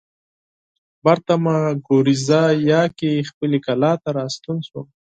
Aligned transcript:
بېرته 1.03 1.33
په 1.43 1.53
ګوریزیا 1.87 2.81
کې 2.97 3.27
خپلې 3.29 3.57
کلا 3.65 3.93
ته 4.01 4.09
راستون 4.19 4.57
شوم. 4.67 4.87